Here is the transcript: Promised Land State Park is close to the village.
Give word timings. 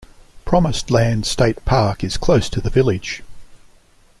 Promised 0.45 0.89
Land 0.89 1.27
State 1.27 1.63
Park 1.63 2.03
is 2.03 2.17
close 2.17 2.49
to 2.49 2.59
the 2.59 2.71
village. 2.71 3.21